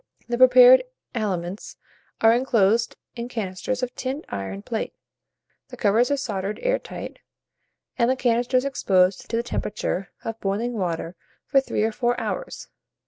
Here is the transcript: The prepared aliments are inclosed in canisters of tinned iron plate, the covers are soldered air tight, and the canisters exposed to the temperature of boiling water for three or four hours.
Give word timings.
The 0.27 0.35
prepared 0.39 0.81
aliments 1.13 1.77
are 2.21 2.33
inclosed 2.33 2.95
in 3.15 3.29
canisters 3.29 3.83
of 3.83 3.93
tinned 3.93 4.25
iron 4.29 4.63
plate, 4.63 4.95
the 5.67 5.77
covers 5.77 6.09
are 6.09 6.17
soldered 6.17 6.57
air 6.63 6.79
tight, 6.79 7.19
and 7.99 8.09
the 8.09 8.15
canisters 8.15 8.65
exposed 8.65 9.29
to 9.29 9.37
the 9.37 9.43
temperature 9.43 10.09
of 10.25 10.39
boiling 10.39 10.73
water 10.73 11.15
for 11.45 11.61
three 11.61 11.83
or 11.83 11.91
four 11.91 12.19
hours. 12.19 12.67